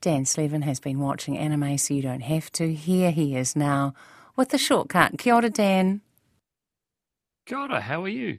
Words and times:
Dan 0.00 0.24
Slevin 0.24 0.62
has 0.62 0.80
been 0.80 0.98
watching 0.98 1.36
anime 1.36 1.76
so 1.76 1.92
you 1.92 2.00
don't 2.00 2.22
have 2.22 2.50
to. 2.52 2.72
Here 2.72 3.10
he 3.10 3.36
is 3.36 3.54
now 3.54 3.92
with 4.34 4.48
the 4.48 4.56
shortcut. 4.56 5.18
Kia 5.18 5.34
ora, 5.34 5.50
Dan. 5.50 6.00
Kia 7.44 7.58
ora, 7.58 7.80
how 7.82 8.02
are 8.04 8.08
you? 8.08 8.38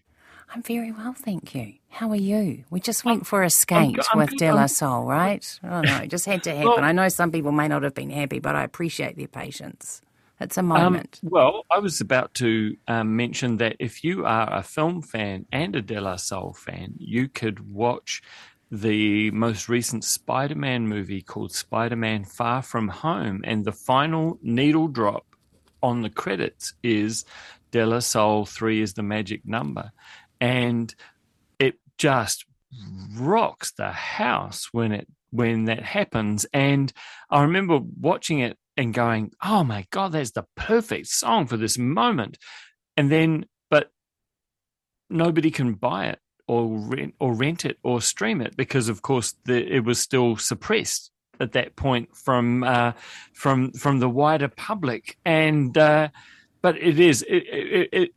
I'm 0.54 0.64
very 0.64 0.92
well, 0.92 1.14
thank 1.14 1.54
you. 1.54 1.76
How 1.90 2.10
are 2.10 2.16
you? 2.16 2.64
We 2.72 2.80
just 2.80 3.06
went 3.06 3.28
for 3.28 3.44
a 3.44 3.50
skate 3.50 3.98
I'm, 4.00 4.06
I'm 4.12 4.18
with 4.18 4.38
De 4.38 4.52
La 4.52 4.66
Soul, 4.66 5.06
right? 5.06 5.60
Oh 5.64 5.82
no, 5.82 5.98
it 5.98 6.10
just 6.10 6.26
had 6.26 6.44
to 6.44 6.52
happen. 6.56 6.68
Well, 6.68 6.84
I 6.84 6.92
know 6.92 7.08
some 7.10 7.32
people 7.32 7.52
may 7.52 7.68
not 7.68 7.84
have 7.84 7.94
been 7.94 8.10
happy, 8.10 8.40
but 8.40 8.56
I 8.56 8.64
appreciate 8.64 9.16
their 9.16 9.28
patience. 9.28 10.02
It's 10.42 10.58
a 10.58 10.62
um, 10.62 10.68
moment. 10.68 11.20
Um, 11.24 11.30
well, 11.32 11.66
I 11.72 11.78
was 11.78 12.02
about 12.02 12.34
to 12.36 12.76
um, 12.88 13.16
mention 13.16 13.58
that 13.58 13.76
if 13.80 14.04
you 14.04 14.26
are 14.26 14.52
a 14.52 14.64
film 14.64 15.04
fan 15.04 15.46
and 15.52 15.76
a 15.76 15.82
De 15.82 16.02
La 16.02 16.16
Soul 16.16 16.54
fan, 16.54 16.96
you 16.98 17.30
could 17.30 17.72
watch 17.72 18.22
the 18.72 19.30
most 19.32 19.68
recent 19.68 20.06
Spider 20.06 20.56
Man 20.56 20.88
movie 20.88 21.22
called 21.22 21.54
Spider 21.54 21.98
Man 21.98 22.24
Far 22.24 22.62
From 22.62 22.88
Home. 22.88 23.42
And 23.44 23.66
the 23.66 23.74
final 23.74 24.40
needle 24.42 24.88
drop 24.88 25.26
on 25.84 26.02
the 26.02 26.10
credits 26.10 26.74
is 26.82 27.26
De 27.72 27.86
La 27.86 28.00
Soul 28.00 28.46
3 28.46 28.82
is 28.82 28.94
the 28.94 29.04
magic 29.04 29.46
number. 29.46 29.92
And 30.40 30.94
it 31.60 31.76
just 31.98 32.46
rocks 33.18 33.74
the 33.74 33.92
house 33.92 34.70
when 34.72 34.94
it 34.94 35.08
when 35.32 35.66
that 35.66 35.84
happens 35.84 36.46
and 36.54 36.92
i 37.30 37.42
remember 37.42 37.80
watching 38.00 38.40
it 38.40 38.58
and 38.78 38.94
going 38.94 39.32
oh 39.44 39.64
my 39.64 39.86
god 39.92 40.12
that's 40.14 40.32
the 40.32 40.46
perfect 40.56 41.08
song 41.08 41.46
for 41.46 41.58
this 41.58 41.78
moment 41.78 42.38
and 42.96 43.12
then 43.12 43.46
but 43.70 43.90
nobody 45.10 45.52
can 45.52 45.74
buy 45.74 46.06
it 46.08 46.20
or 46.52 46.68
rent 46.68 47.16
or 47.22 47.34
rent 47.34 47.64
it 47.64 47.78
or 47.82 48.02
stream 48.02 48.42
it 48.42 48.58
because 48.58 48.90
of 48.90 49.02
course 49.02 49.36
the, 49.46 49.74
it 49.74 49.86
was 49.86 50.00
still 50.00 50.36
suppressed 50.36 51.10
at 51.40 51.54
that 51.54 51.78
point 51.78 52.14
from 52.14 52.66
uh, 52.66 52.92
from 53.32 53.72
from 53.72 54.00
the 54.00 54.10
wider 54.10 54.50
public. 54.50 55.18
And 55.24 55.78
uh, 55.78 56.10
but 56.62 56.78
it 56.78 57.00
is 57.00 57.22
it, 57.22 57.44
it, 57.48 57.90
it, 57.94 58.10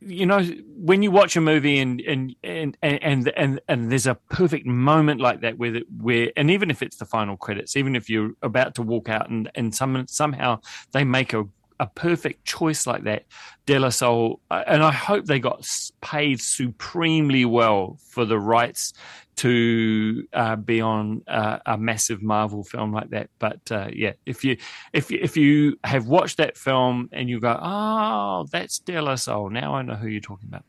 you 0.00 0.26
know 0.26 0.42
when 0.76 1.02
you 1.02 1.10
watch 1.10 1.34
a 1.34 1.40
movie 1.40 1.78
and 1.78 2.02
and 2.02 2.36
and 2.42 2.76
and 2.82 3.32
and, 3.34 3.60
and 3.66 3.90
there's 3.90 4.06
a 4.06 4.16
perfect 4.28 4.66
moment 4.66 5.22
like 5.22 5.40
that 5.40 5.56
where 5.56 5.80
where 5.98 6.30
and 6.36 6.50
even 6.50 6.70
if 6.70 6.82
it's 6.82 6.98
the 6.98 7.06
final 7.06 7.38
credits 7.38 7.74
even 7.74 7.96
if 7.96 8.10
you're 8.10 8.32
about 8.42 8.74
to 8.74 8.82
walk 8.82 9.08
out 9.08 9.30
and 9.30 9.50
and 9.54 9.74
some 9.74 10.06
somehow 10.06 10.60
they 10.92 11.04
make 11.04 11.32
a 11.32 11.44
a 11.80 11.86
perfect 11.86 12.44
choice 12.44 12.86
like 12.86 13.04
that, 13.04 13.24
De 13.66 13.78
La 13.78 13.90
Soul, 13.90 14.40
uh, 14.50 14.64
and 14.66 14.82
I 14.82 14.92
hope 14.92 15.26
they 15.26 15.38
got 15.38 15.66
paid 16.00 16.40
supremely 16.40 17.44
well 17.44 17.98
for 18.08 18.24
the 18.24 18.38
rights 18.38 18.92
to 19.36 20.26
uh, 20.32 20.56
be 20.56 20.80
on 20.80 21.22
uh, 21.28 21.58
a 21.64 21.78
massive 21.78 22.22
Marvel 22.22 22.64
film 22.64 22.92
like 22.92 23.10
that. 23.10 23.30
But 23.38 23.60
uh, 23.70 23.88
yeah, 23.92 24.12
if 24.26 24.44
you 24.44 24.56
if 24.92 25.10
you, 25.10 25.18
if 25.22 25.36
you 25.36 25.78
have 25.84 26.06
watched 26.06 26.38
that 26.38 26.56
film 26.56 27.08
and 27.12 27.28
you 27.28 27.38
go, 27.38 27.58
oh, 27.60 28.46
that's 28.50 28.80
De 28.80 29.00
La 29.00 29.14
Soul, 29.14 29.50
now 29.50 29.74
I 29.74 29.82
know 29.82 29.94
who 29.94 30.08
you're 30.08 30.20
talking 30.20 30.48
about. 30.48 30.64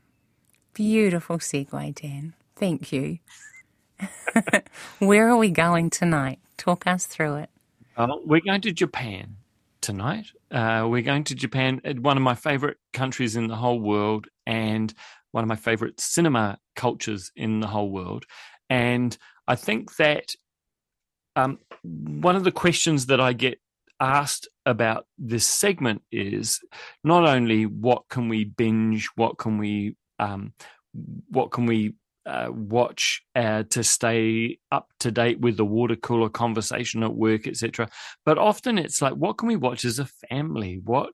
Beautiful 0.73 1.39
segue, 1.39 1.95
Dan. 1.95 2.33
Thank 2.55 2.91
you. 2.91 3.19
Where 4.99 5.27
are 5.29 5.37
we 5.37 5.49
going 5.49 5.89
tonight? 5.89 6.39
Talk 6.57 6.85
us 6.85 7.05
through 7.05 7.35
it. 7.37 7.49
Uh, 7.97 8.17
we're 8.23 8.39
going 8.39 8.61
to 8.61 8.71
Japan 8.71 9.35
tonight. 9.81 10.27
Uh, 10.51 10.87
we're 10.89 11.01
going 11.01 11.23
to 11.25 11.35
Japan, 11.35 11.81
uh, 11.85 11.93
one 11.93 12.17
of 12.17 12.23
my 12.23 12.35
favorite 12.35 12.77
countries 12.93 13.35
in 13.35 13.47
the 13.47 13.55
whole 13.55 13.79
world, 13.79 14.27
and 14.45 14.93
one 15.31 15.43
of 15.43 15.47
my 15.47 15.55
favorite 15.55 15.99
cinema 15.99 16.57
cultures 16.75 17.31
in 17.35 17.59
the 17.59 17.67
whole 17.67 17.91
world. 17.91 18.25
And 18.69 19.17
I 19.47 19.55
think 19.55 19.95
that 19.97 20.33
um, 21.35 21.59
one 21.83 22.35
of 22.35 22.43
the 22.43 22.51
questions 22.51 23.07
that 23.07 23.21
I 23.21 23.33
get 23.33 23.59
asked 23.99 24.47
about 24.65 25.05
this 25.17 25.45
segment 25.45 26.01
is 26.11 26.59
not 27.03 27.27
only 27.27 27.65
what 27.65 28.03
can 28.09 28.29
we 28.29 28.45
binge, 28.45 29.09
what 29.15 29.37
can 29.37 29.57
we 29.57 29.95
um, 30.19 30.53
what 31.29 31.51
can 31.51 31.65
we 31.65 31.93
uh, 32.25 32.49
watch 32.51 33.23
uh, 33.35 33.63
to 33.69 33.83
stay 33.83 34.59
up 34.71 34.89
to 34.99 35.11
date 35.11 35.39
with 35.39 35.57
the 35.57 35.65
water 35.65 35.95
cooler 35.95 36.29
conversation 36.29 37.03
at 37.03 37.15
work, 37.15 37.47
etc. 37.47 37.89
But 38.25 38.37
often 38.37 38.77
it's 38.77 39.01
like, 39.01 39.13
what 39.13 39.37
can 39.37 39.47
we 39.47 39.55
watch 39.55 39.85
as 39.85 39.99
a 39.99 40.05
family? 40.05 40.79
What 40.83 41.11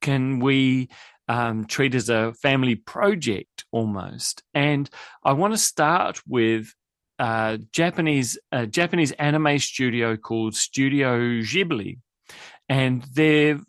can 0.00 0.40
we 0.40 0.88
um, 1.28 1.66
treat 1.66 1.94
as 1.94 2.08
a 2.08 2.32
family 2.34 2.74
project 2.74 3.64
almost? 3.70 4.42
And 4.54 4.88
I 5.24 5.32
want 5.32 5.54
to 5.54 5.58
start 5.58 6.20
with 6.26 6.74
a 7.18 7.58
Japanese 7.72 8.38
a 8.50 8.66
Japanese 8.66 9.12
anime 9.12 9.58
studio 9.58 10.16
called 10.16 10.54
Studio 10.56 11.18
Ghibli, 11.42 11.98
and 12.68 13.04
they're 13.12 13.60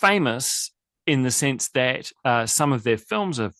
famous 0.00 0.72
in 1.06 1.22
the 1.22 1.30
sense 1.30 1.68
that 1.70 2.10
uh, 2.24 2.46
some 2.46 2.72
of 2.72 2.82
their 2.82 2.98
films 2.98 3.38
are 3.40 3.52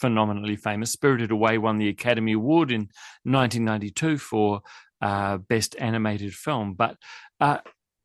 phenomenally 0.00 0.56
famous. 0.56 0.90
Spirited 0.90 1.30
Away 1.30 1.58
won 1.58 1.78
the 1.78 1.88
Academy 1.88 2.32
Award 2.32 2.70
in 2.70 2.88
1992 3.24 4.18
for 4.18 4.62
uh, 5.00 5.38
Best 5.38 5.76
Animated 5.78 6.34
Film, 6.34 6.74
but 6.74 6.96
uh, 7.40 7.58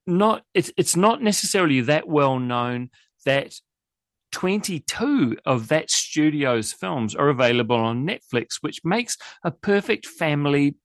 not 0.07 0.43
it's 0.53 0.71
it's 0.77 0.95
not 0.95 1.21
necessarily 1.21 1.81
that 1.81 2.07
well 2.07 2.39
known 2.39 2.89
that 3.25 3.53
22 4.31 5.37
of 5.45 5.69
that 5.69 5.89
studio's 5.89 6.73
films 6.73 7.15
are 7.15 7.29
available 7.29 7.77
on 7.77 8.05
Netflix, 8.05 8.57
which 8.61 8.81
makes 8.83 9.17
a 9.43 9.51
perfect 9.51 10.05
family 10.05 10.75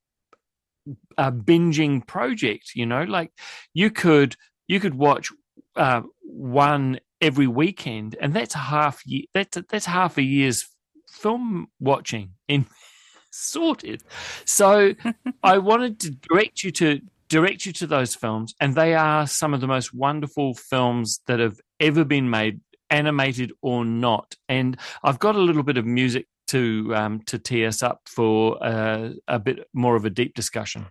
uh, 1.19 1.31
binging 1.31 2.07
project. 2.07 2.73
You 2.75 2.87
know, 2.87 3.03
like 3.03 3.33
you 3.75 3.91
could 3.91 4.37
you 4.69 4.81
could 4.81 4.95
watch 4.95 5.31
uh, 5.77 6.03
one 6.23 7.01
every 7.21 7.47
weekend, 7.47 8.17
and 8.21 8.33
that's 8.35 8.55
half 8.55 9.05
year. 9.05 9.25
That's 9.35 9.59
that's 9.69 9.87
half 9.87 10.17
a 10.17 10.23
year's 10.23 10.69
film 11.21 11.69
watching 11.79 12.33
in 12.49 12.67
sorted. 13.31 14.03
So 14.45 14.95
I 15.43 15.59
wanted 15.59 16.01
to 16.01 16.11
direct 16.11 16.65
you 16.65 16.71
to 16.73 17.01
direct 17.29 17.65
you 17.65 17.73
to 17.73 17.87
those 17.87 18.15
films, 18.15 18.55
and 18.61 18.75
they 18.75 18.95
are 18.95 19.27
some 19.27 19.55
of 19.55 19.61
the 19.61 19.67
most 19.67 19.95
wonderful 19.95 20.55
films 20.55 21.21
that 21.27 21.39
have 21.39 21.61
ever 21.79 22.05
been 22.05 22.29
made, 22.29 22.61
animated 22.91 23.53
or 23.63 23.85
not. 23.85 24.35
And 24.49 24.79
I've 25.03 25.21
got 25.21 25.37
a 25.37 25.41
little 25.41 25.63
bit 25.63 25.79
of 25.79 25.87
music 25.87 26.27
to 26.49 26.93
um, 26.97 27.21
to 27.27 27.39
tee 27.39 27.65
us 27.65 27.83
up 27.83 28.01
for 28.07 28.63
uh, 28.63 29.11
a 29.29 29.39
bit 29.39 29.69
more 29.73 29.97
of 29.97 30.05
a 30.05 30.11
deep 30.11 30.35
discussion. 30.35 30.87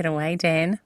It 0.00 0.06
away, 0.06 0.36
Dan. 0.36 0.80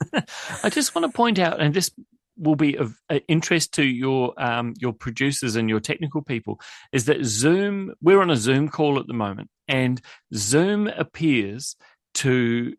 I 0.62 0.70
just 0.70 0.94
want 0.94 1.10
to 1.10 1.16
point 1.16 1.38
out, 1.38 1.60
and 1.60 1.74
this 1.74 1.90
will 2.36 2.56
be 2.56 2.76
of 2.76 2.96
uh, 3.10 3.18
interest 3.28 3.74
to 3.74 3.84
your 3.84 4.32
um, 4.42 4.74
your 4.78 4.92
producers 4.92 5.56
and 5.56 5.68
your 5.68 5.80
technical 5.80 6.22
people, 6.22 6.60
is 6.92 7.06
that 7.06 7.24
Zoom. 7.24 7.92
We're 8.00 8.22
on 8.22 8.30
a 8.30 8.36
Zoom 8.36 8.68
call 8.68 8.98
at 8.98 9.06
the 9.06 9.14
moment, 9.14 9.50
and 9.68 10.00
Zoom 10.34 10.86
appears 10.86 11.76
to 12.14 12.74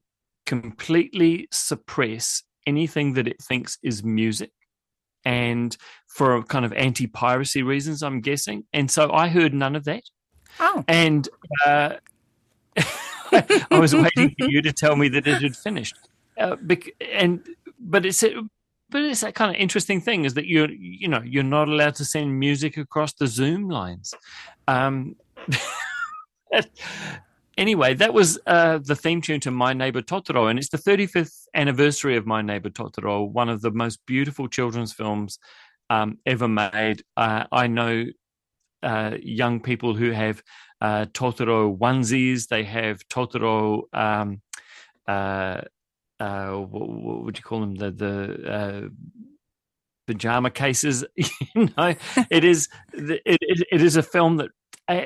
completely 0.45 1.47
suppress 1.51 2.43
anything 2.65 3.13
that 3.13 3.27
it 3.27 3.41
thinks 3.41 3.77
is 3.83 4.03
music. 4.03 4.51
and 5.23 5.77
for 6.07 6.41
kind 6.43 6.65
of 6.65 6.73
anti 6.73 7.07
piracy 7.07 7.63
reasons, 7.63 8.03
I'm 8.03 8.21
guessing. 8.21 8.65
And 8.73 8.89
so 8.89 9.11
I 9.11 9.29
heard 9.29 9.53
none 9.53 9.75
of 9.75 9.85
that. 9.85 10.03
Oh. 10.59 10.83
And 10.87 11.29
uh, 11.65 11.95
I 12.77 13.79
was 13.79 13.95
waiting 13.95 14.35
for 14.39 14.49
you 14.49 14.61
to 14.61 14.73
tell 14.73 14.95
me 14.95 15.07
that 15.09 15.27
it 15.27 15.41
had 15.41 15.55
finished. 15.55 15.95
Uh, 16.37 16.55
bec- 16.61 16.91
and 17.11 17.45
but 17.79 18.05
it's 18.05 18.23
but 18.89 19.01
it's 19.01 19.21
that 19.21 19.35
kind 19.35 19.55
of 19.55 19.59
interesting 19.59 20.01
thing 20.01 20.25
is 20.25 20.33
that 20.33 20.47
you're 20.47 20.69
you 20.69 21.07
know 21.07 21.21
you're 21.23 21.43
not 21.43 21.67
allowed 21.67 21.95
to 21.95 22.05
send 22.05 22.39
music 22.39 22.77
across 22.77 23.13
the 23.13 23.27
Zoom 23.27 23.69
lines. 23.69 24.13
Um, 24.67 25.15
anyway, 27.57 27.93
that 27.95 28.13
was 28.13 28.37
uh, 28.45 28.79
the 28.79 28.95
theme 28.95 29.21
tune 29.21 29.39
to 29.41 29.51
My 29.51 29.73
Neighbor 29.73 30.01
Totoro, 30.01 30.49
and 30.49 30.59
it's 30.59 30.69
the 30.69 30.77
35th 30.77 31.47
anniversary 31.53 32.17
of 32.17 32.25
My 32.25 32.41
Neighbor 32.41 32.69
Totoro, 32.69 33.29
one 33.29 33.49
of 33.49 33.61
the 33.61 33.71
most 33.71 33.99
beautiful 34.05 34.47
children's 34.47 34.93
films 34.93 35.39
um, 35.89 36.17
ever 36.25 36.47
made. 36.47 37.03
Uh, 37.15 37.45
I 37.51 37.67
know 37.67 38.05
uh, 38.83 39.17
young 39.21 39.59
people 39.59 39.93
who 39.93 40.11
have 40.11 40.41
uh, 40.81 41.05
Totoro 41.05 41.77
onesies. 41.77 42.47
They 42.47 42.63
have 42.63 43.07
Totoro. 43.07 43.83
Um, 43.93 44.41
uh, 45.07 45.61
uh, 46.19 46.51
what, 46.51 46.89
what, 46.89 47.23
would 47.23 47.37
you 47.37 47.43
call 47.43 47.61
them? 47.61 47.75
The 47.75 47.91
the 47.91 48.51
uh, 48.51 48.89
pajama 50.07 50.51
cases. 50.51 51.05
you 51.15 51.69
know, 51.77 51.95
it 52.29 52.43
is 52.43 52.67
it, 52.93 53.21
it, 53.25 53.67
it 53.71 53.81
is 53.81 53.95
a 53.95 54.03
film 54.03 54.37
that 54.37 54.49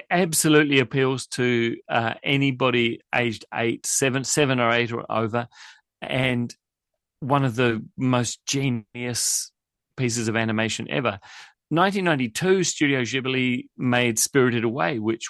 absolutely 0.10 0.80
appeals 0.80 1.28
to 1.28 1.78
uh, 1.90 2.14
anybody 2.24 3.02
aged 3.14 3.46
eight, 3.54 3.86
seven, 3.86 4.24
seven 4.24 4.60
or 4.60 4.72
eight 4.72 4.92
or 4.92 5.10
over, 5.12 5.48
and 6.02 6.56
one 7.20 7.44
of 7.46 7.56
the 7.56 7.84
most 7.98 8.46
genius 8.46 9.52
pieces 9.98 10.28
of 10.28 10.36
animation 10.36 10.88
ever. 10.90 11.20
1992, 11.70 12.64
Studio 12.64 13.02
Ghibli 13.02 13.66
made 13.78 14.20
Spirited 14.20 14.64
Away, 14.64 15.00
which 15.00 15.30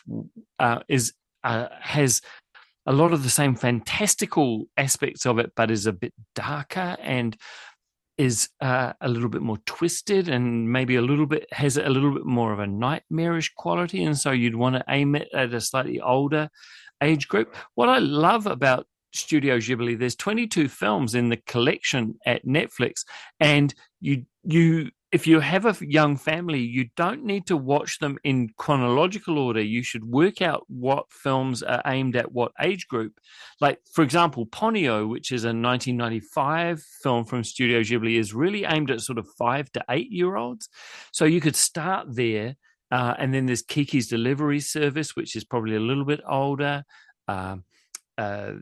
uh, 0.60 0.80
is 0.88 1.14
uh, 1.44 1.68
has 1.80 2.22
a 2.86 2.94
lot 2.94 3.14
of 3.14 3.24
the 3.24 3.30
same 3.30 3.56
fantastical 3.56 4.66
aspects 4.78 5.26
of 5.26 5.40
it, 5.40 5.54
but 5.56 5.72
is 5.72 5.86
a 5.86 5.94
bit 5.94 6.14
darker 6.36 6.98
and 7.02 7.38
is 8.18 8.50
uh, 8.62 8.94
a 9.02 9.10
little 9.10 9.30
bit 9.30 9.42
more 9.42 9.58
twisted 9.66 10.30
and 10.30 10.72
maybe 10.72 10.96
a 10.96 11.02
little 11.02 11.26
bit 11.26 11.52
has 11.52 11.78
a 11.78 11.90
little 11.90 12.14
bit 12.14 12.26
more 12.26 12.54
of 12.54 12.60
a 12.60 12.68
nightmarish 12.68 13.54
quality. 13.56 14.04
And 14.04 14.18
so 14.18 14.32
you'd 14.32 14.56
want 14.56 14.76
to 14.76 14.84
aim 14.90 15.16
it 15.16 15.30
at 15.34 15.54
a 15.54 15.62
slightly 15.62 16.00
older 16.00 16.50
age 17.02 17.28
group. 17.28 17.56
What 17.76 17.90
I 17.90 18.00
love 18.00 18.46
about 18.48 18.88
Studio 19.14 19.58
Ghibli, 19.58 19.98
there's 19.98 20.16
22 20.16 20.68
films 20.68 21.16
in 21.16 21.30
the 21.30 21.38
collection 21.38 22.16
at 22.26 22.46
Netflix, 22.46 23.06
and 23.40 23.74
you 24.02 24.26
you 24.44 24.92
if 25.16 25.26
you 25.26 25.40
have 25.40 25.66
a 25.66 25.78
young 25.80 26.18
family, 26.18 26.60
you 26.60 26.90
don't 26.98 27.24
need 27.24 27.48
to 27.48 27.56
watch 27.56 28.00
them 28.00 28.18
in 28.26 28.50
chronological 28.58 29.40
order. 29.40 29.62
You 29.62 29.82
should 29.82 30.04
work 30.04 30.42
out 30.42 30.66
what 30.68 31.06
films 31.10 31.64
are 31.64 31.82
aimed 31.86 32.18
at 32.18 32.34
what 32.34 32.52
age 32.62 32.90
group. 32.90 33.14
Like, 33.62 33.80
for 33.94 34.04
example, 34.04 34.46
Ponyo, 34.46 35.08
which 35.08 35.32
is 35.32 35.46
a 35.46 35.56
1995 35.56 36.84
film 37.02 37.24
from 37.24 37.46
Studio 37.46 37.80
Ghibli, 37.80 38.20
is 38.20 38.34
really 38.34 38.66
aimed 38.66 38.92
at 38.92 39.00
sort 39.00 39.18
of 39.18 39.26
five 39.38 39.72
to 39.72 39.86
eight 39.90 40.12
year 40.12 40.36
olds. 40.36 40.68
So 41.14 41.24
you 41.24 41.40
could 41.40 41.56
start 41.56 42.14
there. 42.14 42.58
Uh, 42.92 43.14
and 43.18 43.34
then 43.34 43.46
there's 43.46 43.62
Kiki's 43.64 44.10
Delivery 44.10 44.60
Service, 44.60 45.16
which 45.16 45.38
is 45.38 45.46
probably 45.46 45.78
a 45.78 45.80
little 45.80 46.04
bit 46.04 46.20
older. 46.30 46.84
Um, 47.30 47.64
uh, 48.18 48.56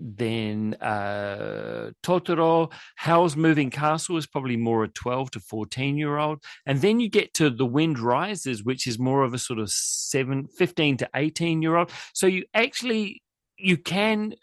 then 0.00 0.74
uh, 0.80 1.90
Totoro, 2.02 2.72
Howl's 2.96 3.36
Moving 3.36 3.70
Castle 3.70 4.16
is 4.16 4.26
probably 4.26 4.56
more 4.56 4.82
a 4.82 4.88
12 4.88 5.32
to 5.32 5.40
14 5.40 5.98
year 5.98 6.16
old. 6.16 6.42
And 6.64 6.80
then 6.80 7.00
you 7.00 7.08
get 7.08 7.34
to 7.34 7.50
The 7.50 7.66
Wind 7.66 7.98
Rises, 7.98 8.64
which 8.64 8.86
is 8.86 8.98
more 8.98 9.22
of 9.22 9.34
a 9.34 9.38
sort 9.38 9.58
of 9.58 9.70
seven, 9.70 10.48
15 10.56 10.96
to 10.98 11.10
18 11.14 11.62
year 11.62 11.76
old. 11.76 11.90
So 12.14 12.26
you 12.26 12.44
actually, 12.54 13.22
you 13.58 13.76
can 13.76 14.34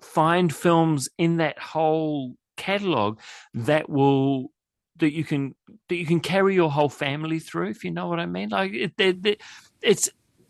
find 0.00 0.54
films 0.54 1.08
in 1.18 1.36
that 1.36 1.58
whole 1.58 2.34
catalog 2.56 3.18
that 3.52 3.88
will 3.88 4.50
that 4.98 5.12
you 5.12 5.24
can 5.24 5.54
that 5.88 5.96
you 5.96 6.06
can 6.06 6.20
carry 6.20 6.54
your 6.54 6.70
whole 6.70 6.88
family 6.88 7.38
through 7.38 7.68
if 7.68 7.84
you 7.84 7.90
know 7.90 8.08
what 8.08 8.18
i 8.18 8.24
mean 8.24 8.48
like 8.48 8.94
they're, 8.96 9.12
they're 9.12 9.36
it's 9.82 10.08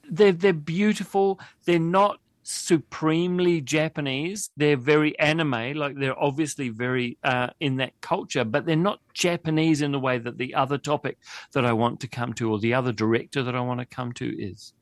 they're 0.08 0.32
they're 0.32 0.52
beautiful 0.52 1.40
they're 1.64 1.80
not 1.80 2.20
supremely 2.46 3.60
Japanese. 3.60 4.50
They're 4.56 4.76
very 4.76 5.18
anime, 5.18 5.74
like 5.74 5.96
they're 5.96 6.18
obviously 6.18 6.68
very 6.68 7.18
uh, 7.24 7.48
in 7.58 7.76
that 7.76 8.00
culture, 8.00 8.44
but 8.44 8.66
they're 8.66 8.76
not 8.76 9.00
Japanese 9.12 9.82
in 9.82 9.90
the 9.90 9.98
way 9.98 10.18
that 10.18 10.38
the 10.38 10.54
other 10.54 10.78
topic 10.78 11.18
that 11.52 11.64
I 11.64 11.72
want 11.72 12.00
to 12.00 12.08
come 12.08 12.32
to 12.34 12.52
or 12.52 12.60
the 12.60 12.74
other 12.74 12.92
director 12.92 13.42
that 13.42 13.56
I 13.56 13.60
want 13.60 13.80
to 13.80 13.86
come 13.86 14.12
to 14.14 14.26
is. 14.26 14.72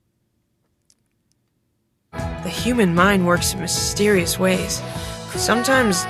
The 2.12 2.50
human 2.50 2.94
mind 2.94 3.26
works 3.26 3.54
in 3.54 3.60
mysterious 3.60 4.38
ways. 4.38 4.82
Sometimes 5.34 6.04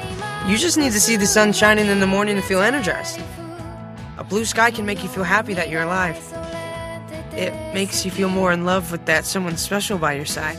you 0.49 0.59
just 0.59 0.77
need 0.77 0.93
to 0.93 1.01
see 1.01 1.17
the 1.17 1.27
sun 1.27 1.53
shining 1.53 1.87
in 1.87 2.01
the 2.01 2.07
morning 2.07 2.35
to 2.35 2.43
feel 2.43 2.61
energized. 2.61 3.21
A 4.19 4.25
blue 4.25 4.45
sky 4.45 4.73
can 4.73 4.87
make 4.87 5.03
you 5.03 5.09
feel 5.09 5.25
happy 5.25 5.55
that 5.55 5.71
you're 5.71 5.83
alive. 5.83 6.19
It 7.33 7.53
makes 7.73 8.05
you 8.05 8.11
feel 8.11 8.29
more 8.29 8.53
in 8.53 8.65
love 8.65 8.91
with 8.91 9.07
that 9.07 9.25
someone 9.25 9.57
special 9.57 9.99
by 9.99 10.15
your 10.15 10.27
side 10.27 10.59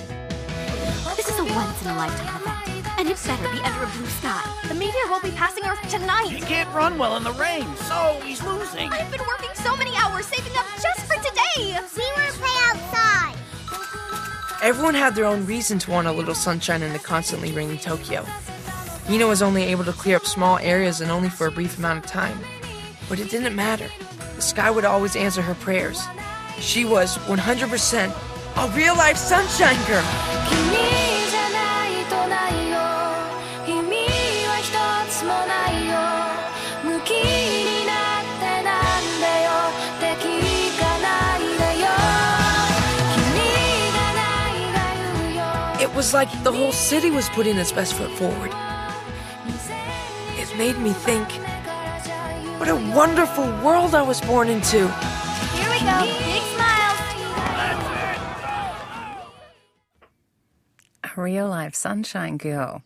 once 2.06 2.19
in 2.19 2.28
a. 2.28 2.56
And 2.98 3.10
it 3.10 3.18
better 3.25 3.52
be 3.52 3.62
under 3.63 3.84
a 3.84 3.88
blue 3.88 4.06
sky. 4.06 4.44
The 4.68 4.74
meteor 4.74 5.10
won't 5.10 5.24
be 5.24 5.31
passing 5.31 5.66
Earth 5.66 5.81
tonight. 5.90 6.30
He 6.30 6.40
can't 6.40 6.74
run 6.74 6.98
well 6.98 7.18
in 7.18 7.24
the 7.24 7.34
rain, 7.34 7.68
so 7.75 8.19
he's 8.24 8.42
losing. 8.44 8.92
I've 8.92 9.12
been 9.12 9.25
working 9.28 9.50
so 9.56 9.75
many 9.75 9.92
hours 9.98 10.25
saving 10.25 10.56
up 10.57 10.66
just 10.81 11.02
for 11.02 11.16
today. 11.16 11.78
We 11.98 12.04
want 12.16 12.34
to 12.34 12.40
play 12.40 12.56
outside. 12.69 13.36
Everyone 14.62 14.94
had 14.94 15.16
their 15.16 15.25
own 15.25 15.46
reason 15.46 15.78
to 15.80 15.92
want 15.92 16.07
a 16.07 16.12
little 16.12 16.36
sunshine 16.36 16.81
in 16.84 16.94
the 16.94 17.00
constantly 17.00 17.52
raining 17.52 17.80
Tokyo. 17.80 18.24
Hina 19.07 19.28
was 19.28 19.42
only 19.42 19.63
able 19.63 19.84
to 19.84 19.94
clear 19.94 20.16
up 20.16 20.25
small 20.25 20.57
areas 20.60 21.02
and 21.02 21.12
only 21.12 21.30
for 21.30 21.48
a 21.48 21.52
brief 21.52 21.78
amount 21.78 22.06
of 22.06 22.10
time. 22.10 22.40
But 23.10 23.19
it 23.19 23.30
didn't 23.30 23.56
matter. 23.56 23.90
The 24.36 24.42
sky 24.42 24.72
would 24.72 24.86
always 24.86 25.16
answer 25.16 25.42
her 25.42 25.56
prayers. 25.56 26.02
She 26.60 26.86
was 26.86 27.18
100% 27.28 28.16
a 28.57 28.69
real 28.69 28.96
life 28.96 29.18
sunshine 29.18 29.75
girl. 29.86 30.64
Was 45.95 46.14
like 46.14 46.30
the 46.44 46.52
whole 46.52 46.73
city 46.73 47.09
was 47.09 47.30
putting 47.30 47.57
its 47.57 47.71
best 47.71 47.94
foot 47.94 48.11
forward. 48.11 48.52
It 50.37 50.57
made 50.57 50.78
me 50.78 50.92
think 50.92 51.31
what 52.59 52.69
a 52.69 52.75
wonderful 52.75 53.45
world 53.64 53.95
I 53.95 54.02
was 54.02 54.19
born 54.21 54.49
into. 54.49 54.87
Here 54.87 55.69
we 55.69 55.80
go. 55.80 56.02
Big 56.04 56.44
smiles. 56.54 56.99
A 61.04 61.21
real 61.21 61.47
life 61.47 61.75
sunshine 61.75 62.37
girl. 62.37 62.83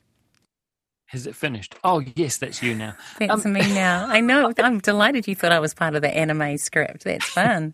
Has 1.08 1.26
it 1.26 1.36
finished? 1.36 1.76
Oh, 1.84 2.04
yes, 2.16 2.38
that's 2.38 2.62
you 2.62 2.76
now. 2.76 2.96
That's 3.18 3.44
um, 3.44 3.54
me 3.54 3.62
now. 3.62 4.06
I 4.08 4.22
know. 4.22 4.54
I'm 4.60 4.80
delighted 4.80 5.28
you 5.28 5.34
thought 5.34 5.52
I 5.52 5.60
was 5.60 5.74
part 5.74 5.96
of 5.96 6.04
the 6.04 6.16
anime 6.16 6.60
script. 6.60 7.04
That's 7.04 7.26
fun. 7.30 7.74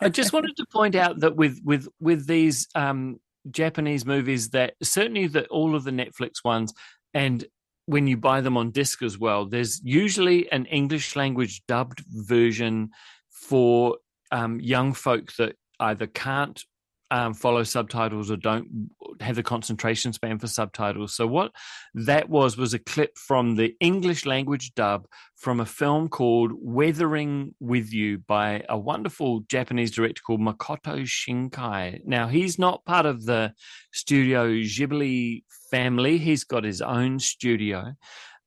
I 0.00 0.08
just 0.08 0.32
wanted 0.32 0.56
to 0.56 0.66
point 0.72 0.94
out 0.94 1.20
that 1.20 1.36
with 1.36 1.60
with 1.64 1.88
with 2.00 2.26
these 2.26 2.68
um, 2.74 3.20
Japanese 3.50 4.04
movies 4.04 4.50
that 4.50 4.74
certainly 4.82 5.26
that 5.28 5.48
all 5.48 5.74
of 5.74 5.84
the 5.84 5.90
Netflix 5.90 6.44
ones 6.44 6.72
and 7.14 7.44
when 7.86 8.06
you 8.06 8.18
buy 8.18 8.42
them 8.42 8.58
on 8.58 8.70
disc 8.70 9.02
as 9.02 9.18
well, 9.18 9.46
there's 9.46 9.80
usually 9.82 10.50
an 10.52 10.66
English 10.66 11.16
language 11.16 11.62
dubbed 11.66 12.04
version 12.10 12.90
for 13.30 13.96
um, 14.30 14.60
young 14.60 14.92
folk 14.92 15.32
that 15.36 15.56
either 15.80 16.06
can't 16.06 16.62
um, 17.10 17.34
follow 17.34 17.62
subtitles 17.62 18.30
or 18.30 18.36
don't 18.36 18.90
have 19.20 19.36
the 19.36 19.42
concentration 19.42 20.12
span 20.12 20.38
for 20.38 20.46
subtitles. 20.46 21.14
So 21.14 21.26
what 21.26 21.52
that 21.94 22.28
was 22.28 22.56
was 22.56 22.74
a 22.74 22.78
clip 22.78 23.16
from 23.16 23.56
the 23.56 23.74
English 23.80 24.26
language 24.26 24.74
dub 24.74 25.06
from 25.36 25.60
a 25.60 25.66
film 25.66 26.08
called 26.08 26.52
Weathering 26.54 27.54
with 27.60 27.92
You 27.92 28.18
by 28.18 28.64
a 28.68 28.78
wonderful 28.78 29.40
Japanese 29.48 29.90
director 29.90 30.22
called 30.26 30.40
Makoto 30.40 31.02
Shinkai. 31.02 32.00
Now 32.04 32.28
he's 32.28 32.58
not 32.58 32.84
part 32.84 33.06
of 33.06 33.24
the 33.24 33.52
Studio 33.92 34.48
Ghibli 34.48 35.44
family. 35.70 36.18
He's 36.18 36.44
got 36.44 36.64
his 36.64 36.82
own 36.82 37.18
studio. 37.18 37.94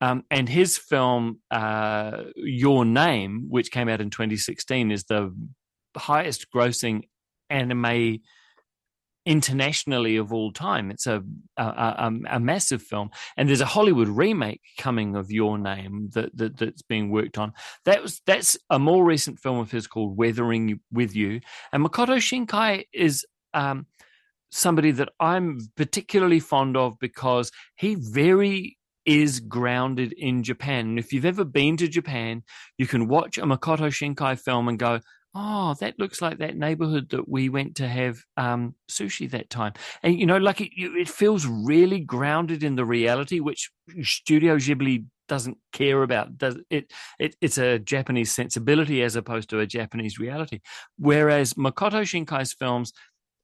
Um, 0.02 0.24
and 0.32 0.50
his 0.50 0.80
film, 0.80 1.42
uh, 1.52 2.24
Your 2.36 2.86
Name, 2.86 3.46
which 3.50 3.72
came 3.72 3.88
out 3.88 4.02
in 4.02 4.10
2016, 4.10 4.92
is 4.92 5.04
the 5.04 5.32
highest 5.96 6.48
grossing 6.54 7.04
anime 7.52 8.20
internationally 9.32 10.18
of 10.18 10.34
all 10.34 10.52
time. 10.52 10.92
It's 10.92 11.08
a 11.08 11.24
a, 11.56 11.64
a 11.64 12.12
a, 12.32 12.40
massive 12.40 12.82
film, 12.82 13.10
and 13.38 13.48
there's 13.48 13.62
a 13.62 13.66
Hollywood 13.66 14.10
remake 14.10 14.62
coming 14.78 15.16
of 15.16 15.32
Your 15.32 15.58
Name 15.58 16.10
that, 16.14 16.36
that 16.36 16.58
that's 16.58 16.82
being 16.82 17.10
worked 17.10 17.38
on. 17.38 17.54
That 17.86 18.02
was 18.02 18.22
that's 18.26 18.58
a 18.70 18.78
more 18.78 19.06
recent 19.06 19.40
film 19.40 19.58
of 19.60 19.72
his 19.72 19.88
called 19.88 20.18
Weathering 20.18 20.82
with 20.92 21.16
You, 21.16 21.40
and 21.72 21.84
Makoto 21.84 22.18
Shinkai 22.18 22.86
is. 22.94 23.26
Um, 23.54 23.88
somebody 24.54 24.92
that 24.92 25.08
I'm 25.18 25.60
particularly 25.78 26.42
fond 26.42 26.76
of 26.76 27.00
because 27.00 27.54
he 27.78 27.96
very 27.96 28.78
is 29.06 29.40
grounded 29.40 30.14
in 30.18 30.44
Japan. 30.44 30.90
And 30.90 31.00
if 31.00 31.14
you've 31.14 31.26
ever 31.26 31.46
been 31.46 31.78
to 31.78 31.88
Japan, 31.88 32.44
you 32.78 32.86
can 32.86 33.08
watch 33.08 33.38
a 33.38 33.44
Makoto 33.44 33.88
Shinkai 33.88 34.38
film 34.38 34.68
and 34.68 34.78
go, 34.78 35.00
oh, 35.34 35.76
that 35.80 35.98
looks 35.98 36.22
like 36.22 36.40
that 36.40 36.58
neighborhood 36.58 37.10
that 37.10 37.28
we 37.30 37.50
went 37.50 37.76
to 37.76 37.88
have 37.88 38.24
um, 38.38 38.76
sushi 38.90 39.30
that 39.32 39.50
time. 39.50 39.74
And, 40.04 40.20
you 40.20 40.26
know, 40.26 40.38
like 40.38 40.62
it, 40.62 40.72
it 40.76 41.10
feels 41.10 41.46
really 41.46 42.00
grounded 42.00 42.64
in 42.64 42.76
the 42.76 42.86
reality, 42.86 43.40
which 43.40 43.72
Studio 44.02 44.58
Ghibli 44.58 45.06
doesn't 45.30 45.58
care 45.72 46.04
about. 46.04 46.38
Does 46.38 46.58
it, 46.70 46.92
it? 47.18 47.36
It's 47.40 47.58
a 47.58 47.80
Japanese 47.80 48.32
sensibility 48.32 49.02
as 49.04 49.16
opposed 49.16 49.50
to 49.52 49.60
a 49.60 49.68
Japanese 49.68 50.20
reality. 50.20 50.60
Whereas 50.98 51.54
Makoto 51.54 52.02
Shinkai's 52.04 52.52
films, 52.54 52.92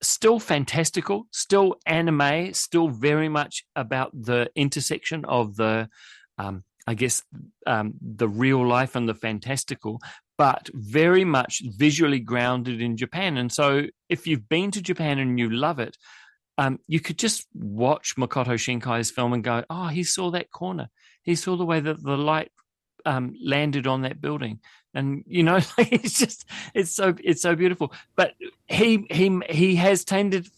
still 0.01 0.39
fantastical, 0.39 1.27
still 1.31 1.75
anime, 1.85 2.53
still 2.53 2.89
very 2.89 3.29
much 3.29 3.63
about 3.75 4.11
the 4.13 4.49
intersection 4.55 5.23
of 5.25 5.55
the, 5.55 5.89
um, 6.37 6.63
I 6.85 6.93
guess, 6.93 7.23
um, 7.65 7.93
the 8.01 8.27
real 8.27 8.67
life 8.67 8.95
and 8.95 9.07
the 9.07 9.15
fantastical, 9.15 9.99
but 10.37 10.69
very 10.73 11.25
much 11.25 11.63
visually 11.65 12.19
grounded 12.19 12.81
in 12.81 12.95
Japan. 12.95 13.37
And 13.37 13.51
so, 13.51 13.87
if 14.07 14.27
you've 14.27 14.47
been 14.47 14.71
to 14.71 14.81
Japan 14.81 15.19
and 15.19 15.39
you 15.39 15.49
love 15.49 15.79
it, 15.79 15.97
um, 16.57 16.79
you 16.87 16.99
could 16.99 17.17
just 17.17 17.47
watch 17.53 18.15
Makoto 18.17 18.53
Shinkai's 18.53 19.11
film 19.11 19.33
and 19.33 19.43
go, 19.43 19.63
"Oh, 19.69 19.87
he 19.87 20.03
saw 20.03 20.31
that 20.31 20.51
corner. 20.51 20.89
He 21.23 21.35
saw 21.35 21.55
the 21.55 21.65
way 21.65 21.79
that 21.79 22.01
the 22.01 22.17
light 22.17 22.51
um, 23.05 23.35
landed 23.43 23.87
on 23.87 24.01
that 24.01 24.21
building." 24.21 24.59
And 24.93 25.23
you 25.27 25.43
know, 25.43 25.59
it's 25.77 26.17
just 26.17 26.45
it's 26.73 26.91
so 26.91 27.15
it's 27.23 27.41
so 27.41 27.55
beautiful. 27.55 27.93
But 28.15 28.33
he 28.67 29.05
he 29.09 29.39
he 29.49 29.75
has 29.75 30.03
tended. 30.03 30.49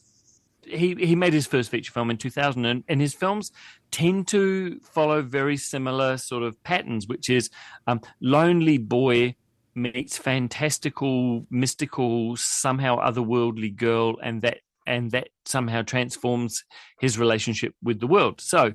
He, 0.61 0.93
he 0.93 1.15
made 1.15 1.33
his 1.33 1.47
first 1.47 1.71
feature 1.71 1.91
film 1.91 2.11
in 2.11 2.17
2000 2.17 2.63
and, 2.63 2.83
and 2.87 3.01
his 3.01 3.15
films 3.15 3.51
tend 3.89 4.27
to 4.27 4.79
follow 4.81 5.23
very 5.23 5.57
similar 5.57 6.15
sort 6.17 6.43
of 6.43 6.61
patterns 6.61 7.07
which 7.07 7.27
is 7.27 7.49
um, 7.87 8.01
lonely 8.21 8.77
boy 8.77 9.33
meets 9.79 10.17
fantastical, 10.17 11.45
mystical, 11.49 12.35
somehow 12.35 12.97
otherworldly 12.97 13.75
girl, 13.75 14.17
and 14.23 14.41
that 14.41 14.59
and 14.85 15.11
that 15.11 15.29
somehow 15.45 15.81
transforms 15.83 16.63
his 16.99 17.17
relationship 17.19 17.75
with 17.83 17.99
the 17.99 18.07
world. 18.07 18.41
So, 18.41 18.73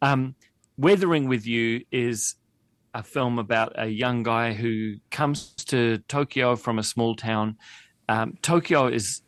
um, 0.00 0.34
Weathering 0.78 1.26
with 1.28 1.46
You 1.46 1.84
is 1.90 2.36
a 2.94 3.02
film 3.02 3.38
about 3.38 3.72
a 3.76 3.86
young 3.86 4.22
guy 4.22 4.52
who 4.52 4.96
comes 5.10 5.52
to 5.66 5.98
Tokyo 6.08 6.56
from 6.56 6.78
a 6.78 6.82
small 6.82 7.14
town. 7.14 7.56
Um, 8.08 8.38
Tokyo 8.42 8.86
is 8.86 9.22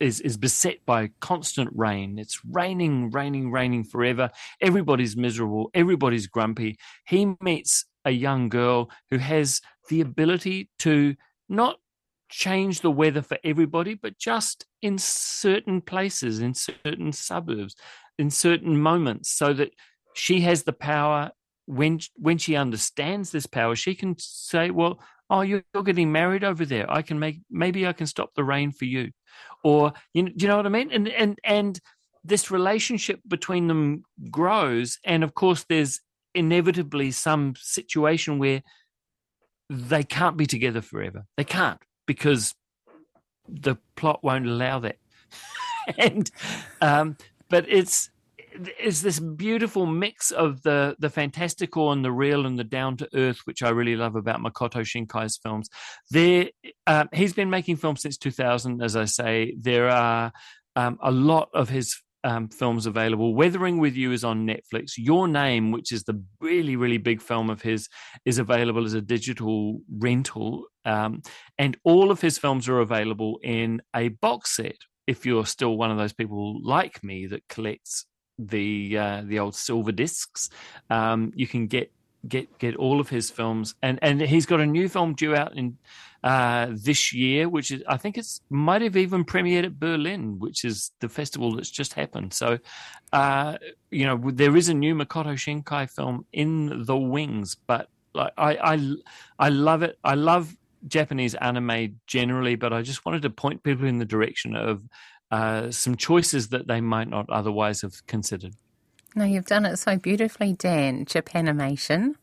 is 0.00 0.20
is 0.20 0.36
beset 0.36 0.84
by 0.84 1.10
constant 1.20 1.70
rain. 1.74 2.18
It's 2.18 2.40
raining, 2.44 3.10
raining, 3.10 3.50
raining 3.50 3.84
forever. 3.84 4.30
Everybody's 4.60 5.16
miserable. 5.16 5.70
Everybody's 5.72 6.26
grumpy. 6.26 6.78
He 7.06 7.34
meets 7.40 7.84
a 8.04 8.10
young 8.10 8.48
girl 8.48 8.90
who 9.10 9.18
has 9.18 9.60
the 9.88 10.00
ability 10.00 10.70
to 10.80 11.14
not 11.48 11.78
change 12.28 12.80
the 12.80 12.90
weather 12.90 13.22
for 13.22 13.38
everybody, 13.44 13.94
but 13.94 14.18
just 14.18 14.66
in 14.80 14.98
certain 14.98 15.80
places, 15.80 16.40
in 16.40 16.54
certain 16.54 17.12
suburbs, 17.12 17.76
in 18.18 18.30
certain 18.30 18.80
moments, 18.80 19.30
so 19.30 19.52
that 19.52 19.70
she 20.14 20.40
has 20.40 20.62
the 20.62 20.72
power 20.72 21.30
when 21.66 22.00
when 22.16 22.38
she 22.38 22.56
understands 22.56 23.30
this 23.30 23.46
power, 23.46 23.76
she 23.76 23.94
can 23.94 24.16
say, 24.18 24.70
"Well, 24.70 25.00
oh, 25.30 25.42
you're, 25.42 25.62
getting 25.84 26.12
married 26.12 26.44
over 26.44 26.64
there. 26.64 26.90
I 26.90 27.02
can 27.02 27.18
make 27.18 27.40
maybe 27.50 27.86
I 27.86 27.92
can 27.92 28.06
stop 28.06 28.34
the 28.34 28.44
rain 28.44 28.72
for 28.72 28.84
you," 28.84 29.10
or 29.62 29.92
you 30.14 30.24
know, 30.24 30.30
do 30.36 30.42
you 30.42 30.48
know 30.48 30.56
what 30.56 30.66
I 30.66 30.70
mean? 30.70 30.90
And 30.90 31.08
and 31.08 31.38
and 31.44 31.80
this 32.24 32.50
relationship 32.50 33.20
between 33.26 33.68
them 33.68 34.04
grows, 34.30 34.98
and 35.04 35.22
of 35.22 35.34
course, 35.34 35.64
there's 35.68 36.00
inevitably 36.34 37.10
some 37.10 37.54
situation 37.58 38.38
where 38.38 38.62
they 39.72 40.02
can't 40.02 40.36
be 40.36 40.46
together 40.46 40.82
forever. 40.82 41.24
They 41.36 41.44
can't 41.44 41.80
because 42.06 42.54
the 43.48 43.76
plot 43.96 44.22
won't 44.22 44.46
allow 44.46 44.80
that. 44.80 44.96
and 45.98 46.30
um, 46.80 47.16
but 47.48 47.64
it's 47.68 48.10
it's 48.54 49.00
this 49.00 49.18
beautiful 49.18 49.86
mix 49.86 50.30
of 50.30 50.62
the 50.62 50.94
the 50.98 51.08
fantastical 51.08 51.90
and 51.90 52.04
the 52.04 52.12
real 52.12 52.44
and 52.44 52.58
the 52.58 52.64
down 52.64 52.98
to 52.98 53.08
earth, 53.14 53.40
which 53.44 53.62
I 53.62 53.70
really 53.70 53.96
love 53.96 54.14
about 54.14 54.40
Makoto 54.40 54.84
Shinkai's 54.84 55.38
films. 55.38 55.70
There, 56.10 56.50
uh, 56.86 57.06
he's 57.14 57.32
been 57.32 57.48
making 57.50 57.76
films 57.76 58.02
since 58.02 58.18
2000, 58.18 58.82
as 58.82 58.94
I 58.94 59.06
say. 59.06 59.54
There 59.58 59.88
are 59.88 60.32
um, 60.76 60.98
a 61.02 61.10
lot 61.10 61.48
of 61.54 61.70
his 61.70 61.98
um, 62.24 62.48
films 62.48 62.86
available. 62.86 63.34
Weathering 63.34 63.78
with 63.78 63.96
You 63.96 64.12
is 64.12 64.24
on 64.24 64.46
Netflix. 64.46 64.92
Your 64.96 65.28
Name, 65.28 65.72
which 65.72 65.92
is 65.92 66.04
the 66.04 66.22
really, 66.40 66.76
really 66.76 66.98
big 66.98 67.20
film 67.20 67.50
of 67.50 67.62
his, 67.62 67.88
is 68.24 68.38
available 68.38 68.84
as 68.84 68.94
a 68.94 69.00
digital 69.00 69.80
rental. 69.98 70.66
Um, 70.84 71.22
and 71.58 71.76
all 71.84 72.10
of 72.10 72.20
his 72.20 72.38
films 72.38 72.68
are 72.68 72.80
available 72.80 73.38
in 73.42 73.82
a 73.94 74.08
box 74.08 74.56
set. 74.56 74.76
If 75.06 75.26
you're 75.26 75.46
still 75.46 75.76
one 75.76 75.90
of 75.90 75.98
those 75.98 76.12
people 76.12 76.60
like 76.62 77.02
me 77.02 77.26
that 77.26 77.46
collects 77.48 78.06
the 78.38 78.96
uh, 78.96 79.22
the 79.24 79.38
old 79.40 79.54
silver 79.54 79.92
discs, 79.92 80.48
um, 80.90 81.32
you 81.34 81.46
can 81.46 81.66
get 81.66 81.92
get 82.26 82.58
get 82.58 82.76
all 82.76 83.00
of 83.00 83.08
his 83.08 83.30
films. 83.30 83.74
And 83.82 83.98
and 84.02 84.20
he's 84.20 84.46
got 84.46 84.60
a 84.60 84.66
new 84.66 84.88
film 84.88 85.14
due 85.14 85.34
out 85.34 85.56
in 85.56 85.78
uh, 86.22 86.68
this 86.70 87.12
year, 87.12 87.48
which 87.48 87.70
is 87.70 87.82
I 87.88 87.96
think 87.96 88.16
it's 88.18 88.40
might 88.50 88.82
have 88.82 88.96
even 88.96 89.24
premiered 89.24 89.64
at 89.64 89.78
Berlin, 89.78 90.38
which 90.38 90.64
is 90.64 90.92
the 91.00 91.08
festival 91.08 91.56
that's 91.56 91.70
just 91.70 91.94
happened. 91.94 92.32
So, 92.32 92.58
uh, 93.12 93.58
you 93.90 94.06
know, 94.06 94.30
there 94.30 94.56
is 94.56 94.68
a 94.68 94.74
new 94.74 94.94
Makoto 94.94 95.34
Shinkai 95.34 95.90
film 95.90 96.26
in 96.32 96.84
the 96.84 96.96
wings, 96.96 97.56
but 97.66 97.88
like 98.14 98.32
I 98.36 98.56
I 98.56 98.94
I 99.38 99.48
love 99.48 99.82
it. 99.82 99.98
I 100.04 100.14
love 100.14 100.56
Japanese 100.88 101.34
anime 101.34 102.00
generally, 102.06 102.56
but 102.56 102.72
I 102.72 102.82
just 102.82 103.04
wanted 103.04 103.22
to 103.22 103.30
point 103.30 103.62
people 103.62 103.86
in 103.86 103.98
the 103.98 104.04
direction 104.04 104.56
of 104.56 104.82
uh, 105.30 105.70
some 105.70 105.96
choices 105.96 106.48
that 106.48 106.66
they 106.68 106.80
might 106.80 107.08
not 107.08 107.28
otherwise 107.30 107.80
have 107.82 108.06
considered. 108.06 108.54
No, 109.14 109.24
you've 109.24 109.46
done 109.46 109.66
it 109.66 109.76
so 109.76 109.96
beautifully, 109.96 110.54
Dan. 110.54 111.04
Japanimation, 111.04 112.14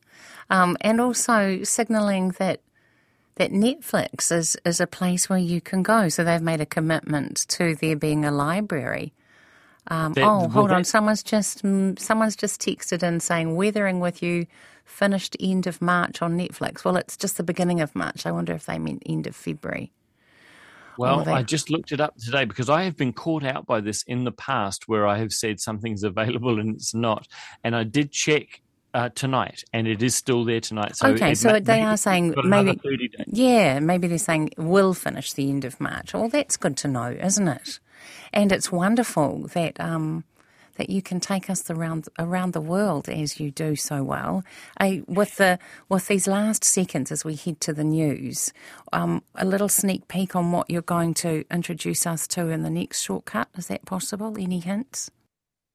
um, 0.49 0.77
and 0.81 0.99
also 0.99 1.63
signalling 1.63 2.29
that 2.39 2.61
that 3.35 3.51
Netflix 3.51 4.33
is, 4.33 4.57
is 4.65 4.81
a 4.81 4.87
place 4.87 5.29
where 5.29 5.39
you 5.39 5.61
can 5.61 5.81
go. 5.81 6.09
So 6.09 6.25
they've 6.25 6.41
made 6.41 6.59
a 6.59 6.65
commitment 6.65 7.47
to 7.49 7.73
there 7.75 7.95
being 7.95 8.25
a 8.25 8.31
library. 8.31 9.13
Um, 9.87 10.13
that, 10.13 10.25
oh, 10.25 10.49
hold 10.49 10.71
on. 10.71 10.83
Someone's 10.83 11.23
just 11.23 11.61
someone's 11.97 12.35
just 12.35 12.61
texted 12.61 13.01
in 13.01 13.19
saying 13.19 13.55
"Weathering 13.55 13.99
with 13.99 14.21
You" 14.21 14.45
finished 14.85 15.37
end 15.39 15.67
of 15.67 15.81
March 15.81 16.21
on 16.21 16.37
Netflix. 16.37 16.83
Well, 16.83 16.97
it's 16.97 17.15
just 17.15 17.37
the 17.37 17.43
beginning 17.43 17.79
of 17.81 17.95
March. 17.95 18.25
I 18.25 18.31
wonder 18.31 18.53
if 18.53 18.65
they 18.65 18.77
meant 18.77 19.03
end 19.05 19.25
of 19.25 19.35
February. 19.35 19.91
Well. 20.99 21.29
I 21.29 21.43
just 21.43 21.69
looked 21.69 21.93
it 21.93 22.01
up 22.01 22.17
today 22.17 22.43
because 22.43 22.69
I 22.69 22.83
have 22.83 22.97
been 22.97 23.13
caught 23.13 23.45
out 23.45 23.65
by 23.65 23.79
this 23.79 24.03
in 24.03 24.25
the 24.25 24.33
past 24.33 24.89
where 24.89 25.07
I 25.07 25.17
have 25.19 25.31
said 25.31 25.61
something's 25.61 26.03
available 26.03 26.59
and 26.59 26.75
it's 26.75 26.93
not. 26.93 27.25
And 27.63 27.73
I 27.73 27.83
did 27.85 28.11
check 28.11 28.61
uh, 28.93 29.07
tonight, 29.09 29.63
and 29.71 29.87
it 29.87 30.03
is 30.03 30.15
still 30.15 30.43
there 30.43 30.59
tonight. 30.59 30.97
So 30.97 31.07
okay, 31.09 31.35
so 31.35 31.53
may, 31.53 31.59
they 31.61 31.81
are 31.83 31.95
saying 31.95 32.33
maybe, 32.43 32.77
yeah, 33.27 33.79
maybe 33.79 34.07
they're 34.07 34.17
saying 34.17 34.51
will 34.57 34.93
finish 34.93 35.31
the 35.31 35.49
end 35.49 35.63
of 35.63 35.79
March. 35.79 36.13
Well, 36.13 36.27
that's 36.27 36.57
good 36.57 36.75
to 36.77 36.87
know, 36.87 37.11
isn't 37.11 37.47
it? 37.47 37.79
And 38.33 38.51
it's 38.51 38.71
wonderful 38.71 39.47
that 39.53 39.79
um, 39.79 40.25
that 40.79 40.89
you 40.89 41.01
can 41.01 41.19
take 41.19 41.49
us 41.49 41.69
around 41.69 42.07
around 42.17 42.53
the 42.53 42.61
world 42.61 43.09
as 43.09 43.39
you 43.39 43.51
do 43.51 43.75
so 43.75 44.01
well. 44.01 44.43
I, 44.79 45.03
with 45.07 45.35
the 45.35 45.59
with 45.89 46.07
these 46.07 46.25
last 46.25 46.63
seconds 46.63 47.11
as 47.11 47.25
we 47.25 47.35
head 47.35 47.59
to 47.61 47.73
the 47.73 47.83
news, 47.83 48.53
um, 48.93 49.21
a 49.35 49.45
little 49.45 49.69
sneak 49.69 50.07
peek 50.07 50.35
on 50.37 50.53
what 50.53 50.69
you're 50.69 50.81
going 50.81 51.13
to 51.15 51.43
introduce 51.51 52.07
us 52.07 52.27
to 52.29 52.47
in 52.47 52.63
the 52.63 52.69
next 52.69 53.01
shortcut. 53.01 53.49
Is 53.57 53.67
that 53.67 53.85
possible? 53.85 54.37
Any 54.39 54.59
hints? 54.59 55.11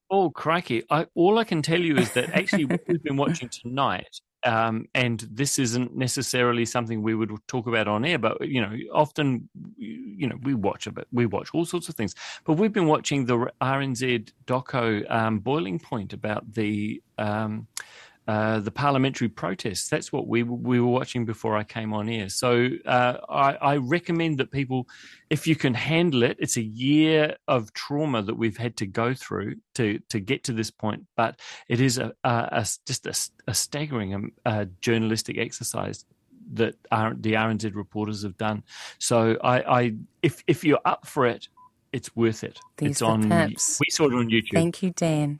Oh, 0.09 0.31
crikey. 0.31 0.83
I, 0.89 1.05
all 1.13 1.37
I 1.37 1.43
can 1.43 1.61
tell 1.61 1.79
you 1.79 1.97
is 1.97 2.11
that 2.13 2.31
actually 2.33 2.65
what 2.65 2.81
we've 2.87 3.03
been 3.03 3.17
watching 3.17 3.49
tonight, 3.49 4.19
um, 4.45 4.87
and 4.93 5.27
this 5.31 5.57
isn't 5.57 5.95
necessarily 5.95 6.65
something 6.65 7.01
we 7.01 7.15
would 7.15 7.31
talk 7.47 7.65
about 7.67 7.87
on 7.87 8.05
air, 8.05 8.19
but, 8.19 8.47
you 8.47 8.61
know, 8.61 8.73
often, 8.93 9.49
you 9.77 10.27
know, 10.27 10.37
we 10.43 10.53
watch 10.53 10.85
a 10.85 10.91
bit, 10.91 11.07
we 11.11 11.25
watch 11.25 11.49
all 11.53 11.65
sorts 11.65 11.89
of 11.89 11.95
things. 11.95 12.13
But 12.45 12.53
we've 12.53 12.71
been 12.71 12.85
watching 12.85 13.25
the 13.25 13.51
RNZ 13.59 14.31
doco 14.45 15.11
um, 15.11 15.39
Boiling 15.39 15.79
Point 15.79 16.13
about 16.13 16.53
the 16.53 17.01
um, 17.17 17.67
uh, 18.27 18.59
the 18.59 18.71
parliamentary 18.71 19.29
protests. 19.29 19.87
That's 19.87 20.11
what 20.11 20.27
we 20.27 20.43
we 20.43 20.79
were 20.79 20.87
watching 20.87 21.25
before 21.25 21.55
I 21.55 21.63
came 21.63 21.93
on 21.93 22.09
air. 22.09 22.29
So 22.29 22.69
uh, 22.85 23.17
I, 23.29 23.53
I, 23.53 23.77
recommend 23.77 24.39
that 24.39 24.49
people, 24.49 24.87
if 25.29 25.45
you 25.45 25.55
can 25.55 25.75
handle 25.75 26.23
it, 26.23 26.37
it's 26.39 26.57
a 26.57 26.63
year 26.63 27.35
of 27.47 27.71
trauma 27.73 28.23
that 28.23 28.35
we've 28.35 28.57
had 28.57 28.77
to 28.77 28.87
go 28.87 29.13
through 29.13 29.57
to 29.75 29.99
to 30.09 30.19
get 30.19 30.43
to 30.45 30.53
this 30.53 30.71
point. 30.71 31.05
But 31.15 31.39
it 31.69 31.79
is 31.79 31.97
a, 31.97 32.13
a, 32.23 32.49
a 32.51 32.67
just 32.87 33.05
a, 33.05 33.15
a 33.47 33.53
staggering 33.53 34.15
um, 34.15 34.31
uh, 34.45 34.65
journalistic 34.81 35.37
exercise 35.37 36.05
that 36.53 36.75
the 36.83 37.33
RNZ 37.33 37.75
reporters 37.75 38.23
have 38.23 38.37
done. 38.37 38.63
So 38.97 39.37
I, 39.43 39.81
I 39.81 39.93
if 40.23 40.43
if 40.47 40.63
you're 40.63 40.81
up 40.85 41.05
for 41.05 41.27
it, 41.27 41.47
it's 41.91 42.15
worth 42.15 42.43
it. 42.43 42.59
These 42.77 42.89
it's 42.89 43.01
on. 43.01 43.29
Pips. 43.29 43.79
We 43.79 43.89
saw 43.89 44.05
it 44.05 44.13
on 44.13 44.29
YouTube. 44.29 44.53
Thank 44.53 44.83
you, 44.83 44.91
Dan. 44.91 45.33